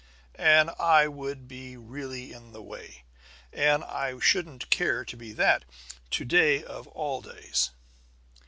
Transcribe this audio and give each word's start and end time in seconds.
"I 0.39 1.07
would 1.07 1.45
really 1.51 2.27
be 2.29 2.33
in 2.33 2.53
the 2.53 2.61
way; 2.63 3.03
and 3.53 3.83
I 3.83 4.17
shouldn't 4.17 4.71
care 4.71 5.05
to 5.05 5.15
be 5.15 5.31
that, 5.33 5.63
to 6.09 6.25
day 6.25 6.63
of 6.63 6.87
all 6.87 7.21
days." 7.21 7.69